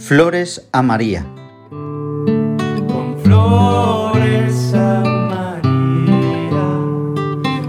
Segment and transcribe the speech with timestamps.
[0.00, 1.24] Flores a María.
[1.68, 5.62] Con flores a María,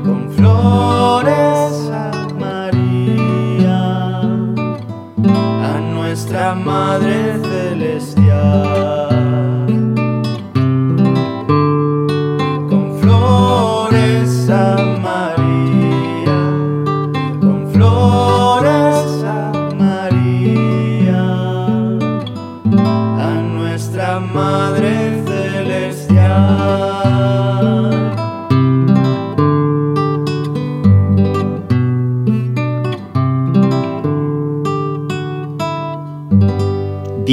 [0.03, 7.30] con flores a María, a nuestra Madre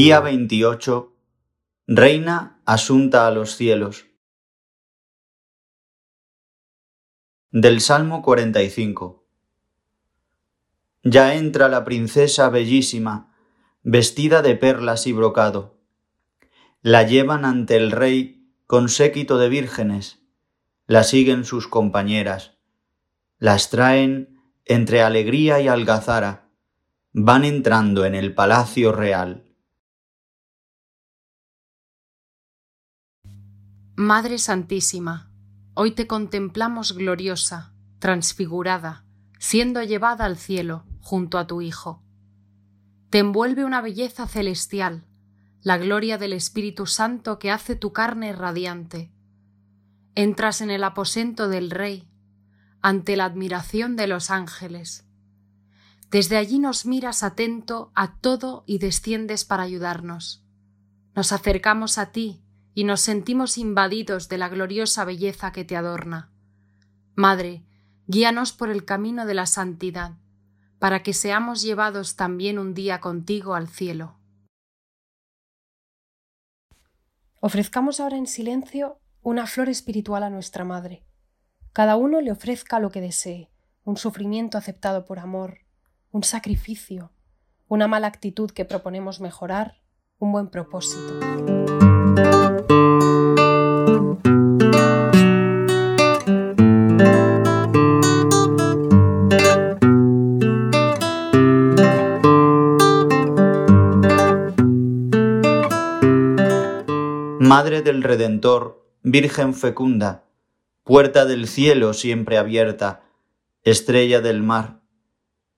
[0.01, 1.13] Día 28.
[1.89, 4.07] Reina asunta a los cielos.
[7.51, 9.27] Del Salmo 45.
[11.03, 13.35] Ya entra la princesa bellísima,
[13.83, 15.81] vestida de perlas y brocado.
[16.81, 20.21] La llevan ante el rey con séquito de vírgenes,
[20.87, 22.57] la siguen sus compañeras,
[23.41, 26.53] las traen entre alegría y algazara,
[27.13, 29.48] van entrando en el palacio real.
[34.01, 35.29] Madre Santísima,
[35.75, 39.05] hoy te contemplamos gloriosa, transfigurada,
[39.41, 42.01] siendo llevada al cielo junto a tu Hijo.
[43.11, 45.05] Te envuelve una belleza celestial,
[45.63, 49.11] la gloria del Espíritu Santo que hace tu carne radiante.
[50.15, 52.09] Entras en el aposento del Rey,
[52.81, 55.09] ante la admiración de los ángeles.
[56.09, 60.45] Desde allí nos miras atento a todo y desciendes para ayudarnos.
[61.17, 66.33] Nos acercamos a ti y nos sentimos invadidos de la gloriosa belleza que te adorna.
[67.15, 67.65] Madre,
[68.07, 70.17] guíanos por el camino de la santidad,
[70.79, 74.19] para que seamos llevados también un día contigo al cielo.
[77.41, 81.05] Ofrezcamos ahora en silencio una flor espiritual a nuestra Madre.
[81.73, 83.51] Cada uno le ofrezca lo que desee,
[83.85, 85.61] un sufrimiento aceptado por amor,
[86.11, 87.13] un sacrificio,
[87.69, 89.81] una mala actitud que proponemos mejorar,
[90.19, 91.58] un buen propósito.
[107.41, 110.25] Madre del Redentor, Virgen fecunda,
[110.83, 113.05] puerta del cielo siempre abierta,
[113.63, 114.81] estrella del mar,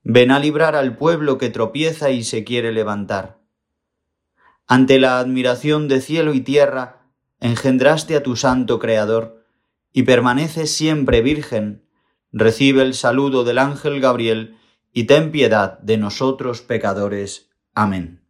[0.03, 3.39] ven a librar al pueblo que tropieza y se quiere levantar.
[4.67, 7.01] Ante la admiración de cielo y tierra,
[7.39, 9.43] engendraste a tu santo Creador,
[9.91, 11.83] y permaneces siempre virgen,
[12.31, 14.55] recibe el saludo del ángel Gabriel,
[14.93, 17.49] y ten piedad de nosotros pecadores.
[17.73, 18.20] Amén.